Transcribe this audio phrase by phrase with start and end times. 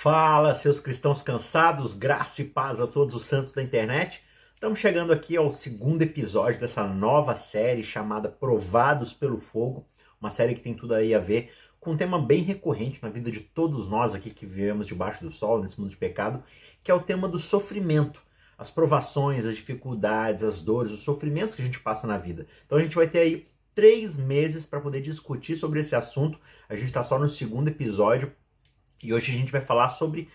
[0.00, 4.22] Fala, seus cristãos cansados, graça e paz a todos os santos da internet.
[4.54, 9.84] Estamos chegando aqui ao segundo episódio dessa nova série chamada Provados pelo Fogo,
[10.20, 13.28] uma série que tem tudo aí a ver com um tema bem recorrente na vida
[13.28, 16.44] de todos nós aqui que vivemos debaixo do sol, nesse mundo de pecado,
[16.84, 18.22] que é o tema do sofrimento,
[18.56, 22.46] as provações, as dificuldades, as dores, os sofrimentos que a gente passa na vida.
[22.64, 26.38] Então a gente vai ter aí três meses para poder discutir sobre esse assunto.
[26.68, 28.32] A gente está só no segundo episódio
[29.02, 30.28] e hoje a gente vai falar sobre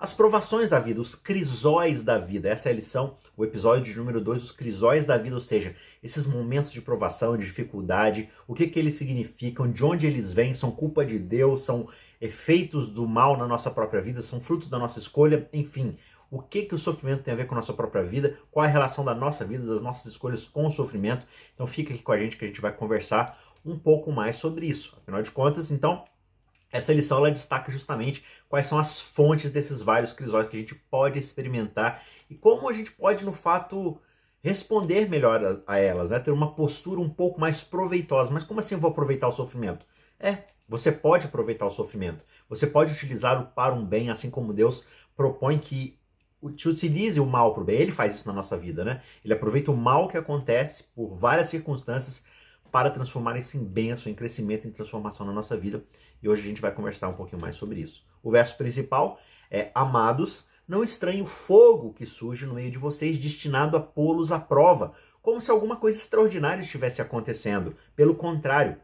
[0.00, 2.48] as provações da vida, os crisóis da vida.
[2.48, 5.76] Essa é a lição, o episódio de número 2, os crisóis da vida, ou seja,
[6.02, 10.54] esses momentos de provação, de dificuldade, o que, que eles significam, de onde eles vêm,
[10.54, 11.86] são culpa de Deus, são
[12.18, 15.98] efeitos do mal na nossa própria vida, são frutos da nossa escolha, enfim.
[16.30, 18.68] O que, que o sofrimento tem a ver com a nossa própria vida, qual é
[18.68, 21.26] a relação da nossa vida, das nossas escolhas com o sofrimento.
[21.54, 24.66] Então fica aqui com a gente que a gente vai conversar um pouco mais sobre
[24.66, 24.96] isso.
[25.02, 26.04] Afinal de contas, então,
[26.72, 30.74] essa lição ela destaca justamente quais são as fontes desses vários crisóis que a gente
[30.74, 34.00] pode experimentar e como a gente pode, no fato,
[34.42, 36.18] responder melhor a, a elas, né?
[36.18, 38.30] ter uma postura um pouco mais proveitosa.
[38.30, 39.84] Mas como assim eu vou aproveitar o sofrimento?
[40.18, 44.84] É, você pode aproveitar o sofrimento, você pode utilizá-lo para um bem, assim como Deus
[45.16, 45.98] propõe que
[46.56, 47.80] te utilize o mal para o bem.
[47.80, 49.02] Ele faz isso na nossa vida, né?
[49.24, 52.24] Ele aproveita o mal que acontece por várias circunstâncias
[52.70, 55.84] para transformar isso em bênção, em crescimento, em transformação na nossa vida.
[56.22, 58.04] E hoje a gente vai conversar um pouquinho mais sobre isso.
[58.22, 63.18] O verso principal é: Amados, não estranhe o fogo que surge no meio de vocês,
[63.18, 67.76] destinado a pô-los à prova, como se alguma coisa extraordinária estivesse acontecendo.
[67.96, 68.76] Pelo contrário,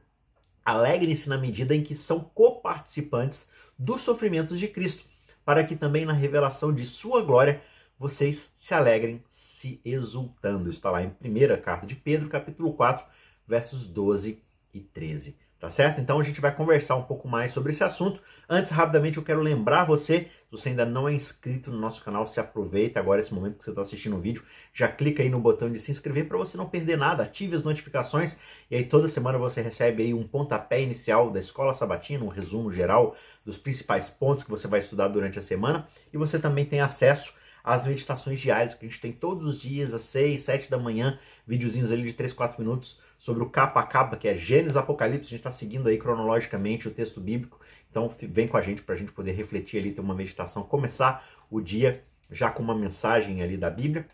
[0.65, 3.49] alegrem-se na medida em que são coparticipantes
[3.79, 5.05] dos sofrimentos de Cristo,
[5.45, 7.63] para que também na revelação de sua glória
[7.99, 10.69] vocês se alegrem, se exultando.
[10.69, 13.05] Está lá em 1 carta de Pedro, capítulo 4,
[13.47, 14.43] versos 12
[14.75, 15.37] e 13.
[15.67, 16.01] Tá certo?
[16.01, 18.21] Então a gente vai conversar um pouco mais sobre esse assunto.
[18.49, 22.25] Antes, rapidamente, eu quero lembrar você, se você ainda não é inscrito no nosso canal,
[22.25, 25.41] se aproveita agora esse momento que você está assistindo o vídeo, já clica aí no
[25.41, 28.39] botão de se inscrever para você não perder nada, ative as notificações
[28.71, 32.73] e aí toda semana você recebe aí um pontapé inicial da Escola Sabatina, um resumo
[32.73, 36.81] geral dos principais pontos que você vai estudar durante a semana e você também tem
[36.81, 37.35] acesso
[37.67, 41.19] as meditações diárias que a gente tem todos os dias, às 6, 7 da manhã,
[41.45, 45.27] videozinhos ali de 3, 4 minutos sobre o capa a capa, que é Gênesis Apocalipse.
[45.27, 47.59] A gente está seguindo aí cronologicamente o texto bíblico.
[47.91, 51.27] Então vem com a gente para a gente poder refletir ali, ter uma meditação, começar
[51.51, 54.07] o dia já com uma mensagem ali da Bíblia.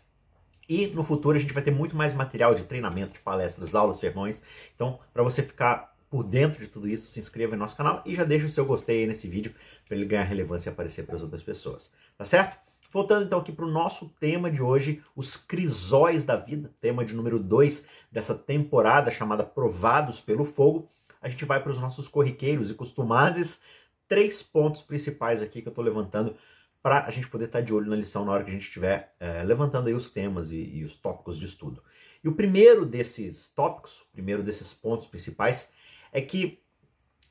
[0.67, 3.99] E no futuro a gente vai ter muito mais material de treinamento, de palestras, aulas,
[3.99, 4.41] sermões.
[4.73, 8.15] Então, para você ficar por dentro de tudo isso, se inscreva no nosso canal e
[8.15, 9.53] já deixa o seu gostei aí nesse vídeo
[9.87, 11.91] para ele ganhar relevância e aparecer para as outras pessoas.
[12.17, 12.62] Tá certo?
[12.93, 17.15] Voltando então aqui para o nosso tema de hoje, os crisóis da vida, tema de
[17.15, 20.87] número 2 dessa temporada chamada Provados pelo Fogo,
[21.19, 23.59] a gente vai para os nossos corriqueiros e costumazes,
[24.07, 26.35] três pontos principais aqui que eu estou levantando
[26.83, 28.67] para a gente poder estar tá de olho na lição na hora que a gente
[28.67, 31.81] estiver é, levantando aí os temas e, e os tópicos de estudo.
[32.23, 35.67] E o primeiro desses tópicos, o primeiro desses pontos principais,
[36.11, 36.61] é que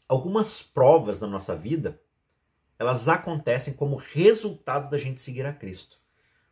[0.09, 2.01] algumas provas na nossa vida
[2.79, 5.99] elas acontecem como resultado da gente seguir a Cristo.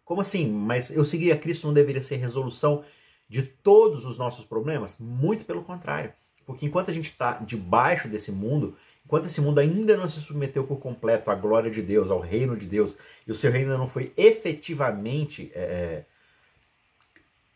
[0.04, 0.50] Como assim?
[0.50, 2.84] Mas eu seguir a Cristo não deveria ser resolução
[3.28, 4.98] de todos os nossos problemas?
[4.98, 6.12] Muito pelo contrário.
[6.44, 10.64] Porque enquanto a gente está debaixo desse mundo, enquanto esse mundo ainda não se submeteu
[10.64, 13.78] por completo à glória de Deus, ao reino de Deus, e o seu reino ainda
[13.78, 16.04] não foi efetivamente é, é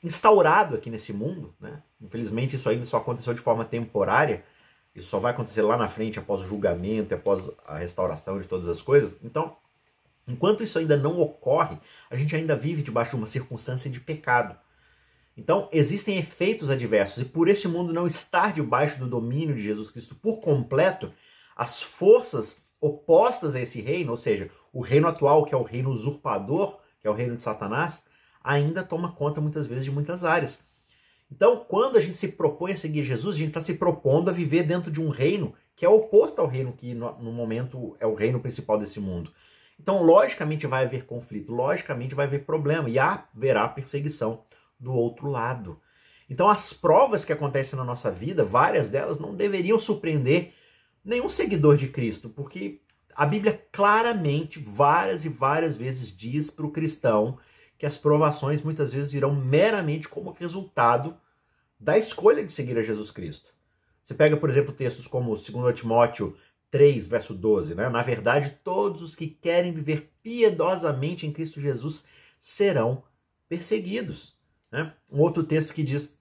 [0.02, 1.82] instaurado aqui nesse mundo, né?
[2.00, 4.44] infelizmente isso ainda só aconteceu de forma temporária,
[4.94, 8.68] isso só vai acontecer lá na frente, após o julgamento, após a restauração de todas
[8.68, 9.16] as coisas.
[9.22, 9.56] Então,
[10.28, 11.78] enquanto isso ainda não ocorre,
[12.08, 14.56] a gente ainda vive debaixo de uma circunstância de pecado.
[15.36, 19.90] Então, existem efeitos adversos, e por este mundo não estar debaixo do domínio de Jesus
[19.90, 21.12] Cristo por completo,
[21.56, 25.90] as forças opostas a esse reino, ou seja, o reino atual, que é o reino
[25.90, 28.04] usurpador, que é o reino de Satanás,
[28.42, 30.60] ainda toma conta muitas vezes de muitas áreas.
[31.34, 34.32] Então, quando a gente se propõe a seguir Jesus, a gente está se propondo a
[34.32, 38.06] viver dentro de um reino que é oposto ao reino que no, no, momento é
[38.06, 39.32] o reino principal desse mundo.
[39.76, 44.44] Então, logicamente vai haver conflito, logicamente vai haver problema e haverá perseguição
[44.78, 45.80] do outro lado.
[46.30, 50.52] Então, as provas que acontecem na nossa vida, várias delas não deveriam surpreender
[51.04, 52.80] nenhum seguidor de Cristo, porque
[53.12, 57.38] a Bíblia claramente, várias e várias vezes, diz para o cristão
[57.76, 61.16] que as provações muitas vezes virão meramente como resultado
[61.84, 63.52] da escolha de seguir a Jesus Cristo.
[64.02, 66.34] Você pega, por exemplo, textos como 2 Timóteo
[66.70, 67.90] 3, verso 12, né?
[67.90, 72.06] Na verdade, todos os que querem viver piedosamente em Cristo Jesus
[72.40, 73.04] serão
[73.46, 74.34] perseguidos.
[74.72, 74.94] Né?
[75.10, 76.18] Um outro texto que diz: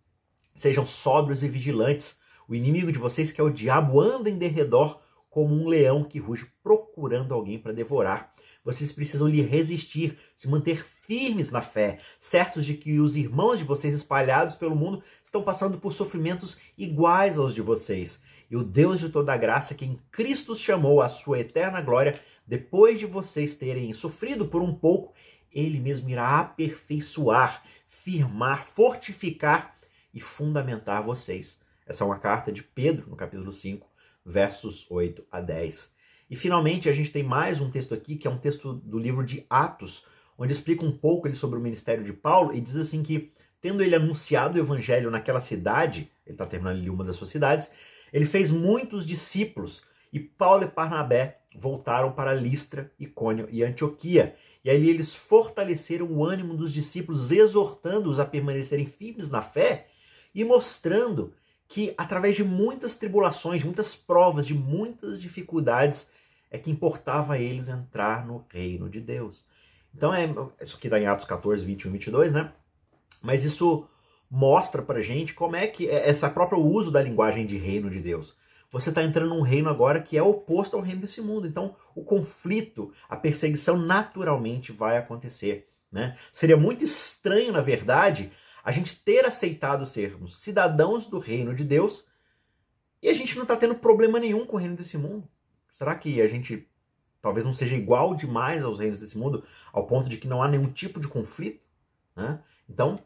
[0.54, 2.20] sejam sóbrios e vigilantes.
[2.46, 5.00] O inimigo de vocês, que é o diabo, anda em derredor
[5.30, 8.33] como um leão que ruge procurando alguém para devorar.
[8.64, 13.64] Vocês precisam lhe resistir, se manter firmes na fé, certos de que os irmãos de
[13.64, 18.24] vocês espalhados pelo mundo estão passando por sofrimentos iguais aos de vocês.
[18.50, 22.14] E o Deus de toda graça, que em Cristo chamou à sua eterna glória,
[22.46, 25.14] depois de vocês terem sofrido por um pouco,
[25.52, 29.76] ele mesmo irá aperfeiçoar, firmar, fortificar
[30.14, 31.60] e fundamentar vocês.
[31.86, 33.88] Essa é uma carta de Pedro, no capítulo 5,
[34.26, 35.93] versos 8 a 10.
[36.34, 39.24] E finalmente a gente tem mais um texto aqui, que é um texto do livro
[39.24, 40.04] de Atos,
[40.36, 43.32] onde explica um pouco ele sobre o ministério de Paulo e diz assim que,
[43.62, 47.72] tendo ele anunciado o evangelho naquela cidade, ele está terminando ali uma das suas cidades,
[48.12, 54.36] ele fez muitos discípulos e Paulo e Barnabé voltaram para Listra, Icônio e Antioquia.
[54.66, 59.86] E ali eles fortaleceram o ânimo dos discípulos, exortando-os a permanecerem firmes na fé
[60.34, 61.36] e mostrando
[61.68, 66.12] que através de muitas tribulações, muitas provas, de muitas dificuldades,
[66.54, 69.44] é que importava a eles entrar no reino de Deus.
[69.94, 70.30] Então, é,
[70.62, 72.54] isso aqui está em Atos 14, 21 e 22, né?
[73.24, 73.88] Mas isso
[74.30, 78.00] mostra pra gente como é que é esse próprio uso da linguagem de reino de
[78.00, 78.38] Deus.
[78.72, 81.48] Você está entrando num reino agora que é oposto ao reino desse mundo.
[81.48, 85.68] Então, o conflito, a perseguição naturalmente vai acontecer.
[85.92, 86.16] Né?
[86.32, 88.32] Seria muito estranho, na verdade,
[88.64, 92.06] a gente ter aceitado sermos cidadãos do reino de Deus
[93.02, 95.28] e a gente não está tendo problema nenhum com o reino desse mundo.
[95.84, 96.66] Será que a gente
[97.22, 99.44] talvez não seja igual demais aos reinos desse mundo,
[99.74, 101.62] ao ponto de que não há nenhum tipo de conflito?
[102.16, 102.40] Né?
[102.70, 103.04] Então,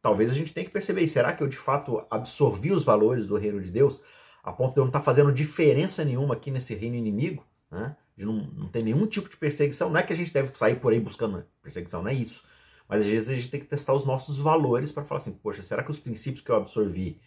[0.00, 3.36] talvez a gente tenha que perceber, será que eu de fato absorvi os valores do
[3.36, 4.02] reino de Deus
[4.42, 7.44] a ponto de eu não estar tá fazendo diferença nenhuma aqui nesse reino inimigo?
[7.70, 7.94] Né?
[8.16, 9.90] De não, não ter nenhum tipo de perseguição.
[9.90, 12.42] Não é que a gente deve sair por aí buscando perseguição, não é isso.
[12.88, 15.62] Mas às vezes a gente tem que testar os nossos valores para falar assim, poxa,
[15.62, 17.20] será que os princípios que eu absorvi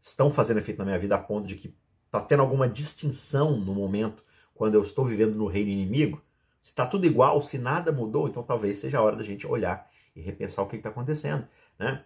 [0.00, 1.74] estão fazendo efeito na minha vida a ponto de que
[2.06, 4.22] está tendo alguma distinção no momento
[4.54, 6.22] quando eu estou vivendo no reino inimigo?
[6.62, 9.90] Se está tudo igual, se nada mudou, então talvez seja a hora da gente olhar
[10.16, 11.46] e repensar o que está acontecendo.
[11.78, 12.02] Né?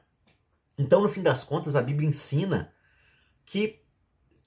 [0.77, 2.73] Então, no fim das contas, a Bíblia ensina
[3.45, 3.81] que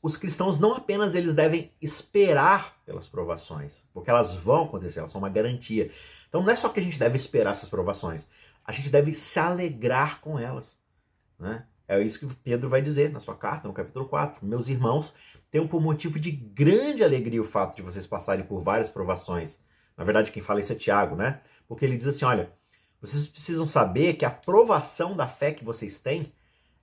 [0.02, 5.20] os cristãos não apenas eles devem esperar pelas provações, porque elas vão acontecer, elas são
[5.20, 5.92] uma garantia.
[6.28, 8.28] Então não é só que a gente deve esperar essas provações,
[8.66, 10.80] a gente deve se alegrar com elas.
[11.38, 11.66] Né?
[11.92, 14.46] É isso que Pedro vai dizer na sua carta, no capítulo 4.
[14.46, 15.14] Meus irmãos,
[15.52, 19.60] tenham por motivo de grande alegria o fato de vocês passarem por várias provações.
[19.98, 21.42] Na verdade, quem fala isso é Tiago, né?
[21.68, 22.50] Porque ele diz assim: olha,
[23.02, 26.32] vocês precisam saber que a provação da fé que vocês têm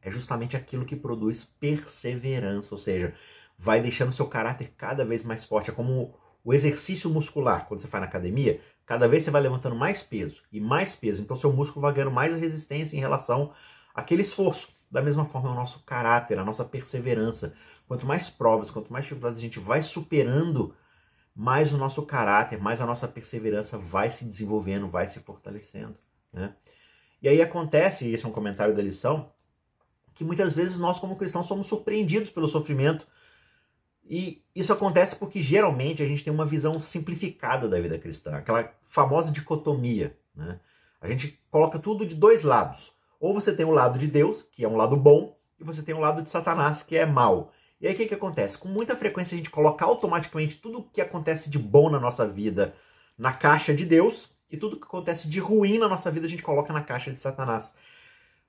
[0.02, 3.14] é justamente aquilo que produz perseverança, ou seja,
[3.58, 5.70] vai deixando seu caráter cada vez mais forte.
[5.70, 6.14] É como
[6.44, 10.42] o exercício muscular, quando você faz na academia, cada vez você vai levantando mais peso
[10.52, 13.54] e mais peso, então seu músculo vai ganhando mais resistência em relação
[13.94, 14.76] àquele esforço.
[14.90, 17.54] Da mesma forma, é o nosso caráter, a nossa perseverança.
[17.86, 20.74] Quanto mais provas, quanto mais dificuldades a gente vai superando,
[21.34, 25.96] mais o nosso caráter, mais a nossa perseverança vai se desenvolvendo, vai se fortalecendo.
[26.32, 26.54] Né?
[27.22, 29.30] E aí acontece, e esse é um comentário da lição,
[30.14, 33.06] que muitas vezes nós, como cristãos, somos surpreendidos pelo sofrimento.
[34.04, 38.72] E isso acontece porque geralmente a gente tem uma visão simplificada da vida cristã, aquela
[38.82, 40.18] famosa dicotomia.
[40.34, 40.58] Né?
[41.00, 42.92] A gente coloca tudo de dois lados.
[43.20, 45.94] Ou você tem o lado de Deus, que é um lado bom, e você tem
[45.94, 47.52] o lado de Satanás, que é mal.
[47.80, 48.58] E aí o que, que acontece?
[48.58, 52.26] Com muita frequência a gente coloca automaticamente tudo o que acontece de bom na nossa
[52.26, 52.74] vida
[53.16, 56.42] na caixa de Deus, e tudo que acontece de ruim na nossa vida a gente
[56.42, 57.74] coloca na caixa de Satanás.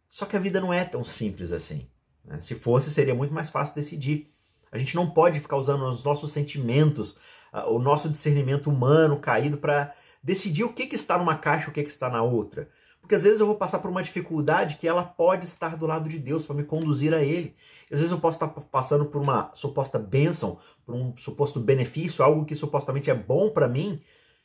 [0.09, 1.87] Só que a vida não é tão simples assim.
[2.23, 2.39] Né?
[2.41, 4.31] Se fosse, seria muito mais fácil decidir.
[4.71, 7.17] A gente não pode ficar usando os nossos sentimentos,
[7.67, 11.73] o nosso discernimento humano caído para decidir o que, que está numa caixa e o
[11.73, 12.69] que, que está na outra.
[13.01, 16.07] Porque às vezes eu vou passar por uma dificuldade que ela pode estar do lado
[16.07, 17.55] de Deus para me conduzir a Ele.
[17.91, 22.45] Às vezes eu posso estar passando por uma suposta bênção, por um suposto benefício, algo
[22.45, 24.01] que supostamente é bom para mim,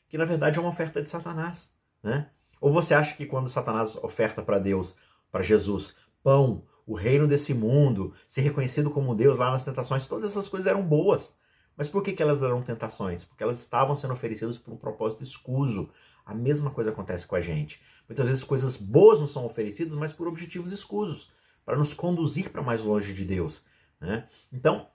[0.07, 1.69] que na verdade é uma oferta de Satanás.
[2.01, 2.27] Né?
[2.59, 4.95] Ou você acha que quando Satanás oferta para Deus
[5.31, 5.95] para Jesus.
[6.23, 10.65] Pão, o reino desse mundo, ser reconhecido como Deus lá nas tentações, todas essas coisas
[10.65, 11.35] eram boas.
[11.75, 13.25] Mas por que, que elas eram tentações?
[13.25, 15.89] Porque elas estavam sendo oferecidas por um propósito escuso.
[16.25, 17.81] A mesma coisa acontece com a gente.
[18.07, 21.31] Muitas vezes coisas boas não são oferecidas, mas por objetivos escusos,
[21.63, 23.63] para nos conduzir para mais longe de Deus.
[23.99, 24.27] Né?
[24.51, 24.87] Então,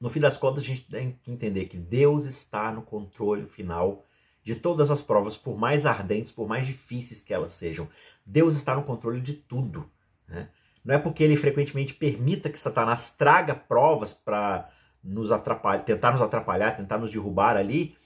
[0.00, 4.04] no fim das contas, a gente tem que entender que Deus está no controle final
[4.44, 7.88] de todas as provas, por mais ardentes, por mais difíceis que elas sejam.
[8.24, 9.90] Deus está no controle de tudo.
[10.26, 10.48] Né?
[10.84, 14.70] Não é porque ele frequentemente permita que Satanás traga provas para
[15.02, 17.96] nos atrapalhar, tentar nos atrapalhar, tentar nos derrubar ali,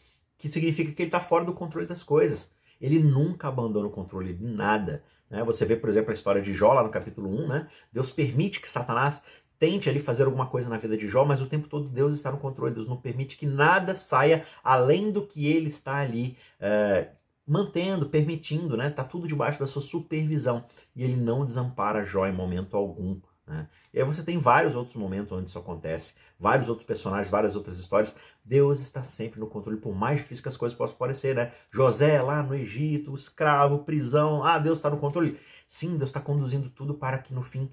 [0.42, 2.52] que significa que ele está fora do controle das coisas.
[2.80, 5.04] Ele nunca abandona o controle de nada.
[5.30, 5.40] Né?
[5.44, 7.68] Você vê, por exemplo, a história de Jó lá no capítulo 1, né?
[7.92, 9.22] Deus permite que Satanás
[9.56, 12.32] tente ali fazer alguma coisa na vida de Jó, mas o tempo todo Deus está
[12.32, 17.08] no controle, Deus não permite que nada saia além do que ele está ali uh,
[17.46, 18.90] mantendo, permitindo, né?
[18.90, 20.64] Tá tudo debaixo da sua supervisão
[20.96, 23.20] e ele não desampara Jó em momento algum.
[23.52, 23.68] Né?
[23.92, 27.78] E aí você tem vários outros momentos onde isso acontece, vários outros personagens, várias outras
[27.78, 28.16] histórias.
[28.42, 31.52] Deus está sempre no controle, por mais difícil que as coisas possam parecer, né?
[31.70, 35.38] José lá no Egito, escravo, prisão, ah, Deus está no controle.
[35.68, 37.70] Sim, Deus está conduzindo tudo para que no fim,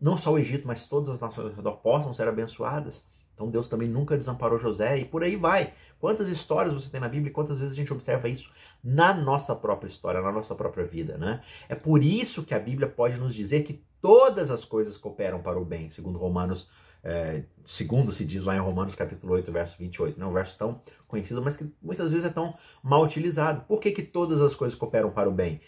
[0.00, 3.04] não só o Egito, mas todas as nações ao redor possam ser abençoadas.
[3.34, 5.72] Então Deus também nunca desamparou José e por aí vai.
[5.98, 8.52] Quantas histórias você tem na Bíblia e quantas vezes a gente observa isso
[8.84, 11.42] na nossa própria história, na nossa própria vida, né?
[11.68, 15.58] É por isso que a Bíblia pode nos dizer que todas as coisas cooperam para
[15.58, 16.68] o bem, segundo Romanos,
[17.02, 20.26] é, segundo se diz lá em Romanos capítulo 8, verso 28, né?
[20.26, 23.64] um verso tão conhecido, mas que muitas vezes é tão mal utilizado.
[23.66, 25.60] Por que, que todas as coisas cooperam para o bem?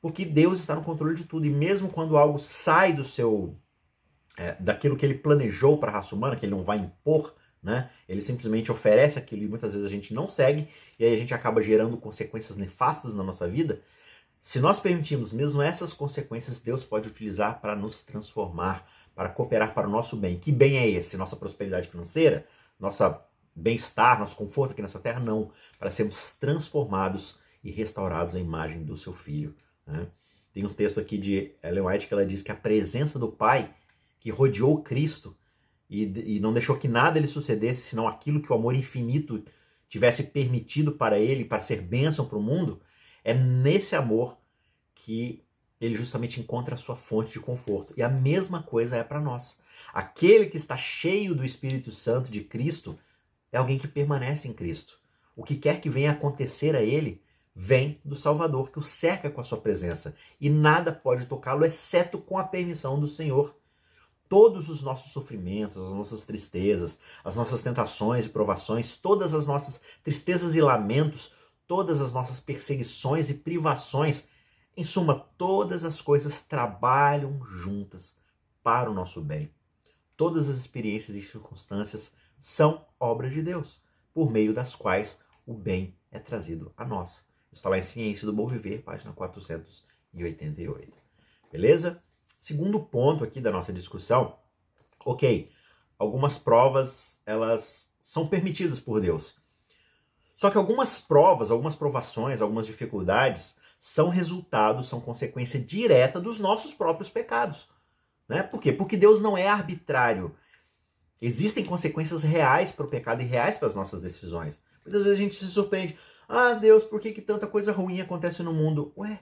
[0.00, 3.56] Porque Deus está no controle de tudo, e mesmo quando algo sai do seu,
[4.36, 7.90] é, daquilo que ele planejou para a raça humana, que ele não vai impor, né?
[8.08, 11.32] Ele simplesmente oferece aquilo e muitas vezes a gente não segue, e aí a gente
[11.32, 13.80] acaba gerando consequências nefastas na nossa vida.
[14.42, 19.86] Se nós permitirmos mesmo essas consequências, Deus pode utilizar para nos transformar, para cooperar para
[19.86, 20.36] o nosso bem.
[20.36, 21.16] Que bem é esse?
[21.16, 22.44] Nossa prosperidade financeira?
[22.78, 25.20] Nossa bem-estar, nosso conforto aqui nessa terra?
[25.20, 25.52] Não.
[25.78, 29.54] Para sermos transformados e restaurados à imagem do seu filho.
[29.86, 30.08] Né?
[30.52, 33.72] Tem um texto aqui de Ellen White que ela diz que a presença do Pai
[34.18, 35.36] que rodeou Cristo
[35.88, 39.44] e, e não deixou que nada lhe sucedesse, senão aquilo que o amor infinito
[39.88, 42.80] tivesse permitido para ele, para ser bênção para o mundo,
[43.24, 44.36] é nesse amor
[44.94, 45.44] que
[45.80, 47.92] ele justamente encontra a sua fonte de conforto.
[47.96, 49.58] E a mesma coisa é para nós.
[49.92, 52.98] Aquele que está cheio do Espírito Santo de Cristo
[53.50, 54.98] é alguém que permanece em Cristo.
[55.34, 57.22] O que quer que venha acontecer a ele
[57.54, 60.14] vem do Salvador, que o cerca com a sua presença.
[60.40, 63.54] E nada pode tocá-lo, exceto com a permissão do Senhor.
[64.28, 69.80] Todos os nossos sofrimentos, as nossas tristezas, as nossas tentações e provações, todas as nossas
[70.02, 71.34] tristezas e lamentos
[71.72, 74.28] todas as nossas perseguições e privações.
[74.76, 78.14] Em suma, todas as coisas trabalham juntas
[78.62, 79.50] para o nosso bem.
[80.14, 85.96] Todas as experiências e circunstâncias são obras de Deus, por meio das quais o bem
[86.10, 87.24] é trazido a nós.
[87.50, 90.92] Está lá em Ciência do Bom Viver, página 488.
[91.50, 92.02] Beleza?
[92.36, 94.36] Segundo ponto aqui da nossa discussão,
[95.06, 95.50] ok,
[95.98, 99.40] algumas provas elas são permitidas por Deus.
[100.42, 106.74] Só que algumas provas, algumas provações, algumas dificuldades são resultado, são consequência direta dos nossos
[106.74, 107.68] próprios pecados.
[108.28, 108.42] Né?
[108.42, 108.72] Por quê?
[108.72, 110.34] Porque Deus não é arbitrário.
[111.20, 114.60] Existem consequências reais para o pecado e reais para as nossas decisões.
[114.84, 115.96] Muitas vezes a gente se surpreende.
[116.28, 118.92] Ah, Deus, por que, que tanta coisa ruim acontece no mundo?
[118.96, 119.20] Ué,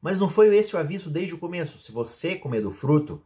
[0.00, 1.78] mas não foi esse o aviso desde o começo?
[1.78, 3.22] Se você comer do fruto,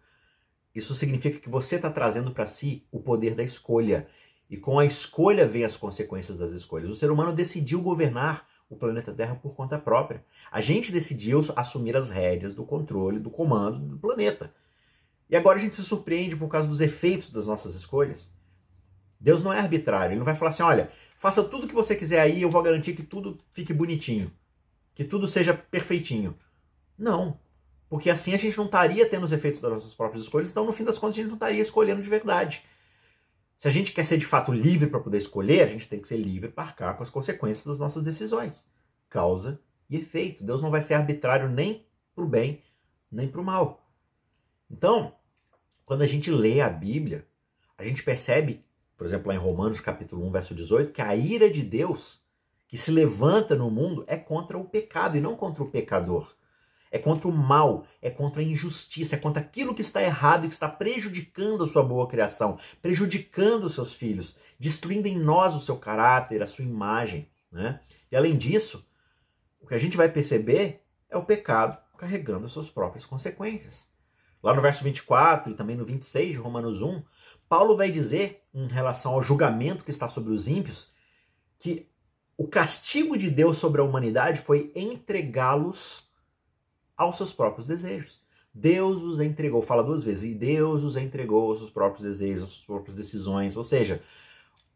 [0.75, 4.09] isso significa que você está trazendo para si o poder da escolha.
[4.53, 6.91] E com a escolha vem as consequências das escolhas.
[6.91, 10.23] O ser humano decidiu governar o planeta Terra por conta própria.
[10.51, 14.53] A gente decidiu assumir as rédeas do controle, do comando do planeta.
[15.31, 18.31] E agora a gente se surpreende por causa dos efeitos das nossas escolhas.
[19.19, 20.13] Deus não é arbitrário.
[20.13, 22.63] Ele não vai falar assim: olha, faça tudo o que você quiser aí, eu vou
[22.63, 24.31] garantir que tudo fique bonitinho.
[24.95, 26.37] Que tudo seja perfeitinho.
[26.99, 27.41] Não.
[27.89, 30.73] Porque assim a gente não estaria tendo os efeitos das nossas próprias escolhas, então no
[30.73, 32.63] fim das contas a gente não estaria escolhendo de verdade.
[33.63, 36.09] Se a gente quer ser de fato livre para poder escolher, a gente tem que
[36.09, 38.67] ser livre para arcar com as consequências das nossas decisões.
[39.09, 40.43] Causa e efeito.
[40.43, 42.61] Deus não vai ser arbitrário nem para o bem,
[43.09, 43.89] nem para o mal.
[44.69, 45.15] Então,
[45.85, 47.25] quando a gente lê a Bíblia,
[47.79, 48.65] a gente percebe,
[48.97, 52.21] por exemplo, lá em Romanos capítulo 1, verso 18, que a ira de Deus
[52.67, 56.35] que se levanta no mundo é contra o pecado e não contra o pecador
[56.93, 60.49] é contra o mal, é contra a injustiça, é contra aquilo que está errado e
[60.49, 65.61] que está prejudicando a sua boa criação, prejudicando os seus filhos, destruindo em nós o
[65.61, 67.27] seu caráter, a sua imagem.
[67.51, 67.81] Né?
[68.11, 68.87] E além disso,
[69.59, 73.89] o que a gente vai perceber é o pecado carregando as suas próprias consequências.
[74.43, 77.03] Lá no verso 24 e também no 26 de Romanos 1,
[77.49, 80.91] Paulo vai dizer, em relação ao julgamento que está sobre os ímpios,
[81.59, 81.89] que
[82.37, 86.12] o castigo de Deus sobre a humanidade foi entregá-los
[87.03, 88.23] aos seus próprios desejos.
[88.55, 92.49] Deus os entregou, fala duas vezes, e Deus os entregou aos seus próprios desejos, às
[92.51, 93.57] suas próprias decisões.
[93.57, 94.03] Ou seja,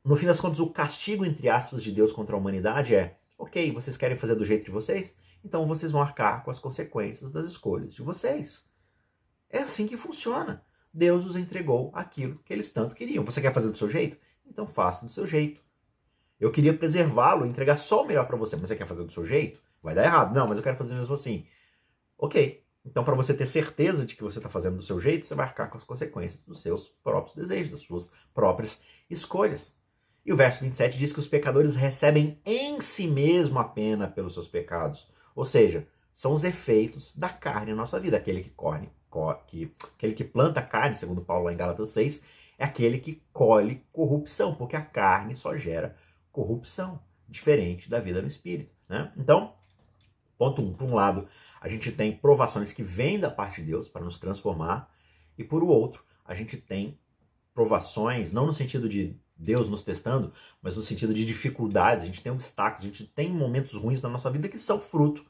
[0.05, 3.71] no fim das contas, o castigo, entre aspas, de Deus contra a humanidade é: ok,
[3.73, 5.15] vocês querem fazer do jeito de vocês?
[5.45, 8.69] Então vocês vão arcar com as consequências das escolhas de vocês.
[9.51, 10.65] É assim que funciona.
[10.93, 13.25] Deus os entregou aquilo que eles tanto queriam.
[13.25, 14.17] Você quer fazer do seu jeito?
[14.47, 15.61] Então faça do seu jeito.
[16.41, 19.27] Eu queria preservá-lo, entregar só o melhor para você, mas você quer fazer do seu
[19.27, 19.61] jeito?
[19.83, 20.35] Vai dar errado.
[20.35, 21.47] Não, mas eu quero fazer mesmo assim.
[22.19, 25.35] Ok, Então, para você ter certeza de que você está fazendo do seu jeito, você
[25.35, 28.81] vai arcar com as consequências dos seus próprios desejos, das suas próprias
[29.11, 29.77] escolhas.
[30.25, 34.35] E o verso 27 diz que os pecadores recebem em si mesmo a pena pelos
[34.35, 35.09] seus pecados.
[35.35, 38.17] Ou seja, são os efeitos da carne na nossa vida.
[38.17, 38.89] Aquele que corre,
[39.47, 42.25] que, aquele que planta carne, segundo Paulo lá em Gálatas 6,
[42.59, 45.97] é aquele que colhe corrupção, porque a carne só gera
[46.33, 48.73] corrupção, diferente da vida no espírito.
[48.89, 49.13] Né?
[49.17, 49.55] Então,
[50.39, 51.29] ponto um, por um lado,
[51.61, 54.91] a gente tem provações que vêm da parte de Deus para nos transformar,
[55.39, 56.99] e por outro, a gente tem
[57.55, 60.33] provações, não no sentido de Deus nos testando,
[60.63, 64.09] mas no sentido de dificuldades, a gente tem obstáculos, a gente tem momentos ruins na
[64.09, 65.25] nossa vida que são fruto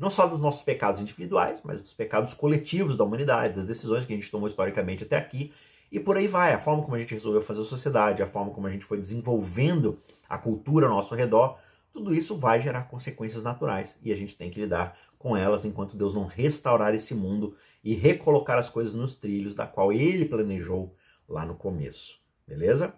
[0.00, 4.14] não só dos nossos pecados individuais, mas dos pecados coletivos da humanidade, das decisões que
[4.14, 5.52] a gente tomou historicamente até aqui,
[5.92, 8.50] e por aí vai, a forma como a gente resolveu fazer a sociedade, a forma
[8.50, 11.58] como a gente foi desenvolvendo a cultura ao nosso redor,
[11.92, 15.96] tudo isso vai gerar consequências naturais e a gente tem que lidar com elas enquanto
[15.96, 20.96] Deus não restaurar esse mundo e recolocar as coisas nos trilhos da qual ele planejou
[21.28, 22.20] lá no começo.
[22.46, 22.94] Beleza?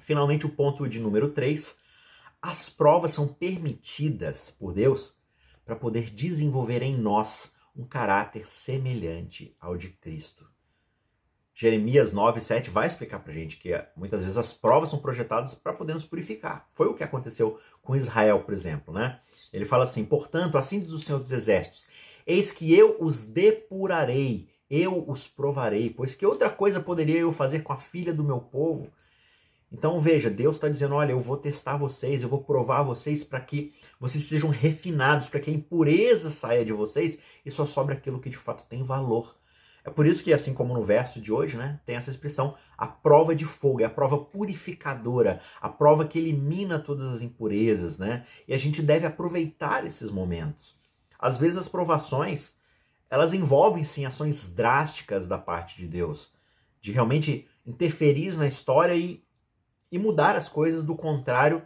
[0.00, 1.78] Finalmente, o ponto de número 3.
[2.40, 5.16] As provas são permitidas por Deus
[5.64, 10.53] para poder desenvolver em nós um caráter semelhante ao de Cristo.
[11.54, 15.72] Jeremias 9, 7 vai explicar para gente que muitas vezes as provas são projetadas para
[15.72, 16.66] poder nos purificar.
[16.74, 19.20] Foi o que aconteceu com Israel, por exemplo, né?
[19.52, 21.86] Ele fala assim: portanto, assim diz o Senhor dos Exércitos:
[22.26, 27.62] Eis que eu os depurarei, eu os provarei, pois que outra coisa poderia eu fazer
[27.62, 28.90] com a filha do meu povo?
[29.70, 33.40] Então veja, Deus está dizendo: olha, eu vou testar vocês, eu vou provar vocês para
[33.40, 38.20] que vocês sejam refinados, para que a impureza saia de vocês e só sobre aquilo
[38.20, 39.36] que de fato tem valor.
[39.84, 42.86] É por isso que, assim como no verso de hoje, né, tem essa expressão, a
[42.86, 48.26] prova de fogo, é a prova purificadora, a prova que elimina todas as impurezas, né?
[48.48, 50.74] E a gente deve aproveitar esses momentos.
[51.18, 52.56] Às vezes as provações,
[53.10, 56.32] elas envolvem sim ações drásticas da parte de Deus,
[56.80, 59.22] de realmente interferir na história e,
[59.92, 61.62] e mudar as coisas, do contrário,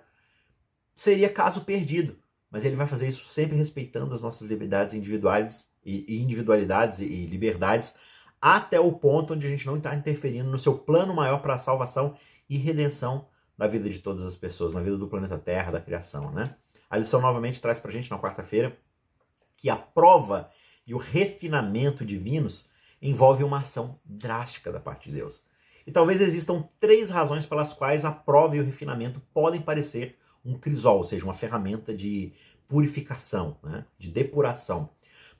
[0.92, 2.18] seria caso perdido.
[2.50, 7.94] Mas ele vai fazer isso sempre respeitando as nossas liberdades individuais e individualidades e liberdades
[8.40, 11.58] até o ponto onde a gente não está interferindo no seu plano maior para a
[11.58, 12.16] salvação
[12.48, 16.30] e redenção da vida de todas as pessoas, na vida do planeta Terra, da criação,
[16.30, 16.54] né?
[16.88, 18.78] A lição novamente traz para a gente na quarta-feira
[19.56, 20.50] que a prova
[20.86, 22.70] e o refinamento divinos
[23.02, 25.44] envolve uma ação drástica da parte de Deus.
[25.86, 30.58] E talvez existam três razões pelas quais a prova e o refinamento podem parecer um
[30.58, 32.32] crisol, ou seja, uma ferramenta de
[32.68, 33.84] purificação, né?
[33.98, 34.90] de depuração.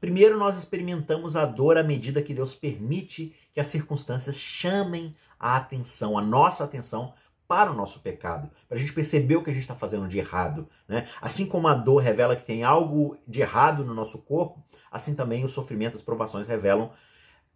[0.00, 5.56] Primeiro, nós experimentamos a dor à medida que Deus permite que as circunstâncias chamem a
[5.56, 7.12] atenção, a nossa atenção
[7.48, 10.18] para o nosso pecado, para a gente perceber o que a gente está fazendo de
[10.18, 10.68] errado.
[10.87, 11.08] Né?
[11.20, 15.44] Assim como a dor revela que tem algo de errado no nosso corpo, assim também
[15.44, 16.90] o sofrimento, as provações revelam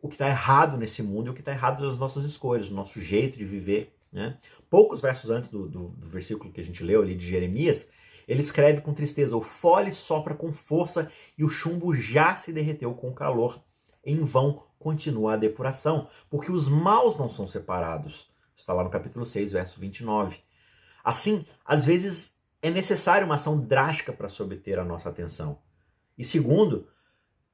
[0.00, 2.76] o que está errado nesse mundo e o que está errado nas nossas escolhas, no
[2.76, 3.94] nosso jeito de viver.
[4.10, 4.36] Né?
[4.68, 7.90] Poucos versos antes do, do, do versículo que a gente leu ali de Jeremias,
[8.32, 12.94] ele escreve com tristeza: O fole sopra com força e o chumbo já se derreteu
[12.94, 13.62] com calor.
[14.02, 18.30] Em vão continua a depuração, porque os maus não são separados.
[18.56, 20.38] Está lá no capítulo 6, verso 29.
[21.04, 25.58] Assim, às vezes é necessária uma ação drástica para se obter a nossa atenção.
[26.16, 26.88] E segundo,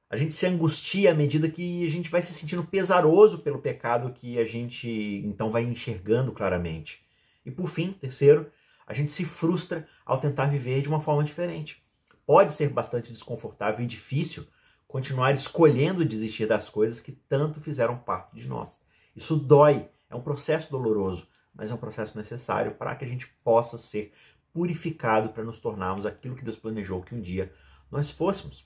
[0.09, 4.13] a gente se angustia à medida que a gente vai se sentindo pesaroso pelo pecado
[4.13, 4.89] que a gente
[5.25, 7.03] então vai enxergando claramente.
[7.45, 8.49] E por fim, terceiro,
[8.89, 11.83] a gente se frustra ao tentar viver de uma forma diferente.
[12.25, 14.47] Pode ser bastante desconfortável e difícil
[14.87, 18.81] continuar escolhendo desistir das coisas que tanto fizeram parte de nós.
[19.15, 23.27] Isso dói, é um processo doloroso, mas é um processo necessário para que a gente
[23.43, 24.11] possa ser
[24.51, 27.53] purificado para nos tornarmos aquilo que Deus planejou que um dia
[27.91, 28.65] nós fôssemos.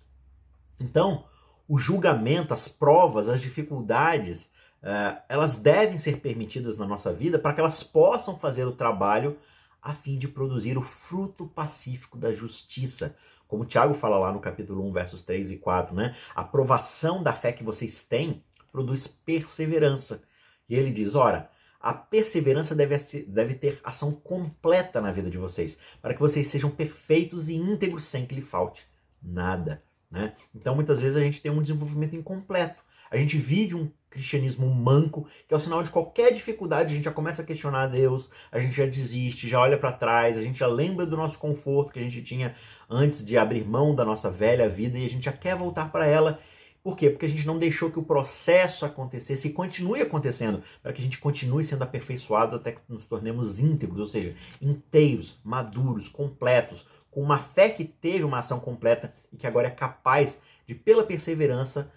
[0.79, 1.25] Então,
[1.67, 4.45] o julgamento, as provas, as dificuldades,
[4.81, 9.37] uh, elas devem ser permitidas na nossa vida para que elas possam fazer o trabalho
[9.83, 13.15] a fim de produzir o fruto pacífico da justiça.
[13.47, 16.15] Como Tiago fala lá no capítulo 1, versos 3 e 4, né?
[16.33, 20.23] A aprovação da fé que vocês têm produz perseverança.
[20.69, 25.77] E ele diz: ora, a perseverança deve, deve ter ação completa na vida de vocês,
[26.01, 28.87] para que vocês sejam perfeitos e íntegros sem que lhe falte
[29.21, 29.83] nada.
[30.09, 30.35] Né?
[30.53, 32.82] Então, muitas vezes, a gente tem um desenvolvimento incompleto.
[33.13, 37.03] A gente vive um cristianismo manco, que é o sinal de qualquer dificuldade, a gente
[37.03, 40.57] já começa a questionar Deus, a gente já desiste, já olha para trás, a gente
[40.57, 42.55] já lembra do nosso conforto que a gente tinha
[42.89, 46.07] antes de abrir mão da nossa velha vida e a gente já quer voltar para
[46.07, 46.39] ela.
[46.83, 47.07] Por quê?
[47.07, 51.03] Porque a gente não deixou que o processo acontecesse e continue acontecendo, para que a
[51.03, 57.21] gente continue sendo aperfeiçoados até que nos tornemos íntegros, ou seja, inteiros, maduros, completos, com
[57.21, 60.35] uma fé que teve uma ação completa e que agora é capaz
[60.67, 61.91] de, pela perseverança,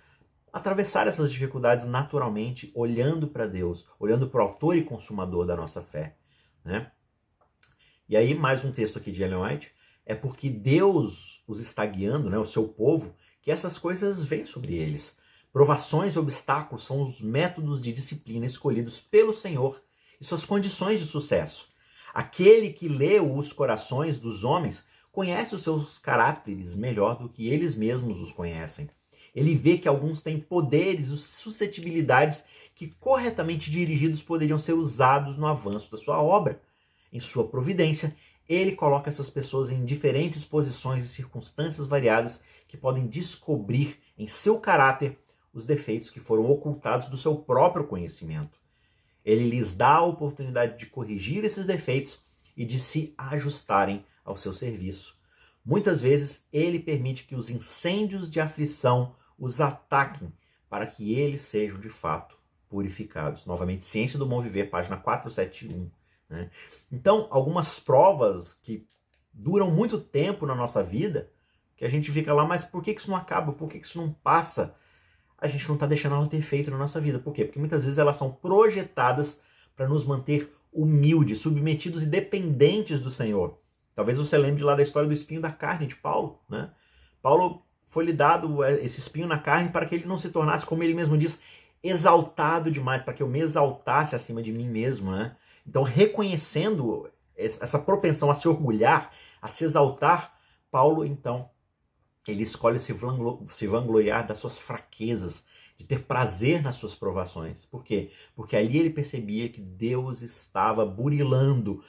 [0.53, 5.81] atravessar essas dificuldades naturalmente, olhando para Deus, olhando para o autor e consumador da nossa
[5.81, 6.17] fé.
[6.65, 6.91] Né?
[8.09, 9.73] E aí, mais um texto aqui de Ellen White,
[10.05, 14.75] é porque Deus os está guiando, né, o seu povo, que essas coisas vêm sobre
[14.75, 15.19] eles.
[15.53, 19.83] Provações e obstáculos são os métodos de disciplina escolhidos pelo Senhor
[20.21, 21.69] e suas condições de sucesso.
[22.15, 27.75] Aquele que lê os corações dos homens conhece os seus caráteres melhor do que eles
[27.75, 28.89] mesmos os conhecem.
[29.37, 32.43] Ele vê que alguns têm poderes e suscetibilidades
[32.75, 36.63] que, corretamente dirigidos, poderiam ser usados no avanço da sua obra.
[37.13, 38.17] Em sua providência,
[38.49, 44.59] ele coloca essas pessoas em diferentes posições e circunstâncias variadas que podem descobrir em seu
[44.59, 45.19] caráter
[45.53, 48.59] os defeitos que foram ocultados do seu próprio conhecimento.
[49.23, 52.25] Ele lhes dá a oportunidade de corrigir esses defeitos
[52.57, 55.15] e de se ajustarem ao seu serviço.
[55.63, 60.33] Muitas vezes ele permite que os incêndios de aflição os ataquem
[60.69, 62.37] para que eles sejam de fato
[62.69, 63.47] purificados.
[63.47, 65.91] Novamente, Ciência do Bom Viver, página 471.
[66.29, 66.51] Né?
[66.91, 68.87] Então, algumas provas que
[69.33, 71.31] duram muito tempo na nossa vida,
[71.77, 73.53] que a gente fica lá, mas por que isso não acaba?
[73.53, 74.77] Por que isso não passa?
[75.39, 77.19] a gente não está deixando ela ter efeito na nossa vida.
[77.19, 77.45] Por quê?
[77.45, 79.41] Porque muitas vezes elas são projetadas
[79.75, 83.59] para nos manter humildes, submetidos e dependentes do Senhor.
[83.95, 86.71] Talvez você lembre lá da história do espinho da carne de Paulo, né?
[87.23, 90.67] Paulo foi lhe dado é, esse espinho na carne para que ele não se tornasse,
[90.67, 91.41] como ele mesmo diz,
[91.83, 95.37] exaltado demais, para que eu me exaltasse acima de mim mesmo, né?
[95.67, 99.11] Então, reconhecendo essa propensão a se orgulhar,
[99.43, 100.39] a se exaltar,
[100.71, 101.51] Paulo então
[102.27, 102.95] ele escolhe se,
[103.49, 105.47] se vangloriar das suas fraquezas,
[105.77, 107.67] de ter prazer nas suas provações.
[107.67, 108.11] Por quê?
[108.35, 111.85] Porque ali ele percebia que Deus estava burilando,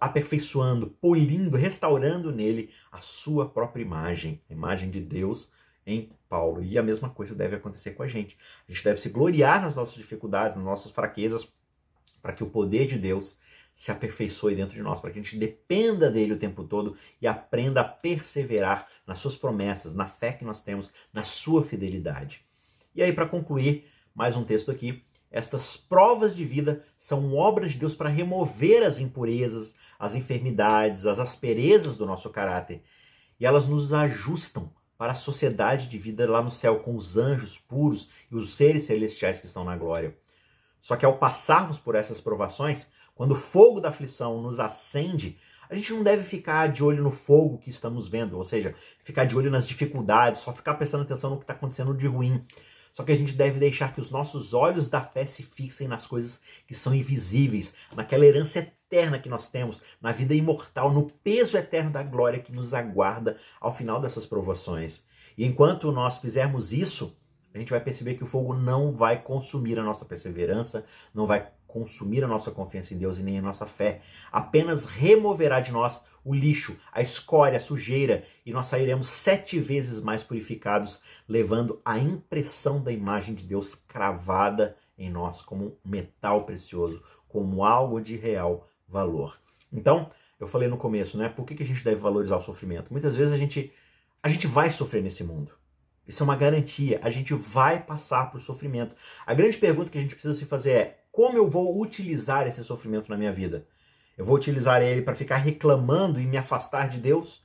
[0.00, 5.52] aperfeiçoando, polindo, restaurando nele a sua própria imagem, a imagem de Deus
[5.86, 6.62] em Paulo.
[6.62, 8.38] E a mesma coisa deve acontecer com a gente.
[8.68, 11.52] A gente deve se gloriar nas nossas dificuldades, nas nossas fraquezas,
[12.22, 13.38] para que o poder de Deus
[13.74, 17.26] se aperfeiçoe dentro de nós, para que a gente dependa dele o tempo todo e
[17.26, 22.44] aprenda a perseverar nas suas promessas, na fé que nós temos, na sua fidelidade.
[22.94, 25.02] E aí, para concluir, mais um texto aqui.
[25.30, 31.20] Estas provas de vida são obras de Deus para remover as impurezas, as enfermidades, as
[31.20, 32.82] asperezas do nosso caráter.
[33.38, 37.56] E elas nos ajustam para a sociedade de vida lá no céu, com os anjos
[37.56, 40.16] puros e os seres celestiais que estão na glória.
[40.80, 45.38] Só que ao passarmos por essas provações, quando o fogo da aflição nos acende,
[45.70, 49.24] a gente não deve ficar de olho no fogo que estamos vendo, ou seja, ficar
[49.24, 52.44] de olho nas dificuldades, só ficar prestando atenção no que está acontecendo de ruim.
[52.92, 56.06] Só que a gente deve deixar que os nossos olhos da fé se fixem nas
[56.06, 61.56] coisas que são invisíveis, naquela herança eterna que nós temos, na vida imortal, no peso
[61.56, 65.04] eterno da glória que nos aguarda ao final dessas provações.
[65.38, 67.16] E enquanto nós fizermos isso,
[67.54, 71.50] a gente vai perceber que o fogo não vai consumir a nossa perseverança, não vai
[71.66, 74.02] consumir a nossa confiança em Deus e nem a nossa fé.
[74.30, 80.02] Apenas removerá de nós o lixo, a escória, a sujeira, e nós sairemos sete vezes
[80.02, 86.44] mais purificados, levando a impressão da imagem de Deus cravada em nós como um metal
[86.44, 89.40] precioso, como algo de real valor.
[89.72, 91.28] Então, eu falei no começo, né?
[91.28, 92.90] Por que, que a gente deve valorizar o sofrimento?
[92.90, 93.72] Muitas vezes a gente,
[94.22, 95.52] a gente vai sofrer nesse mundo.
[96.06, 96.98] Isso é uma garantia.
[97.02, 98.96] A gente vai passar por sofrimento.
[99.24, 102.64] A grande pergunta que a gente precisa se fazer é: como eu vou utilizar esse
[102.64, 103.66] sofrimento na minha vida?
[104.16, 107.42] Eu vou utilizar ele para ficar reclamando e me afastar de Deus?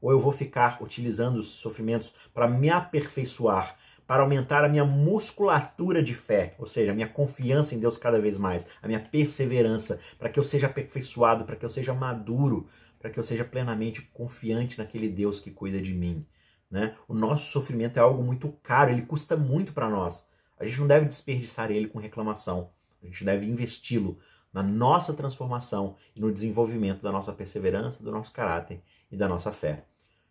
[0.00, 3.76] Ou eu vou ficar utilizando os sofrimentos para me aperfeiçoar,
[4.06, 8.20] para aumentar a minha musculatura de fé, ou seja, a minha confiança em Deus cada
[8.20, 12.68] vez mais, a minha perseverança, para que eu seja aperfeiçoado, para que eu seja maduro,
[12.98, 16.24] para que eu seja plenamente confiante naquele Deus que cuida de mim?
[16.70, 16.96] Né?
[17.08, 20.26] O nosso sofrimento é algo muito caro, ele custa muito para nós.
[20.58, 22.70] A gente não deve desperdiçar ele com reclamação.
[23.02, 24.18] A gente deve investi-lo
[24.56, 28.80] na nossa transformação e no desenvolvimento da nossa perseverança, do nosso caráter
[29.12, 29.84] e da nossa fé.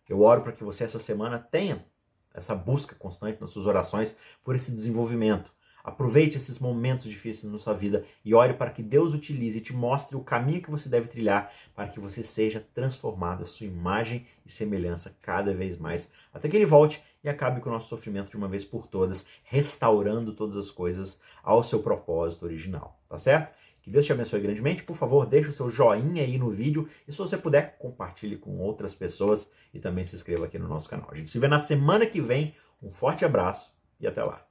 [0.09, 1.85] Eu oro para que você essa semana tenha
[2.33, 5.53] essa busca constante nas suas orações por esse desenvolvimento,
[5.85, 9.71] Aproveite esses momentos difíceis na sua vida e ore para que Deus utilize e te
[9.71, 14.25] mostre o caminho que você deve trilhar para que você seja transformado a sua imagem
[14.43, 18.31] e semelhança cada vez mais, até que ele volte e acabe com o nosso sofrimento
[18.31, 23.53] de uma vez por todas, restaurando todas as coisas ao seu propósito original, tá certo?
[23.85, 24.81] Que Deus te abençoe grandemente.
[24.81, 28.57] Por favor, deixe o seu joinha aí no vídeo e se você puder, compartilhe com
[28.57, 31.07] outras pessoas e também se inscreva aqui no nosso canal.
[31.11, 32.55] A gente se vê na semana que vem.
[32.81, 34.43] Um forte abraço e até lá.